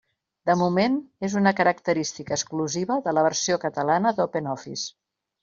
De 0.49 0.53
moment, 0.59 0.95
és 1.27 1.35
una 1.41 1.53
característica 1.59 2.35
exclusiva 2.39 2.99
de 3.09 3.15
la 3.19 3.27
versió 3.29 3.61
catalana 3.67 4.17
d'OpenOffice. 4.23 4.91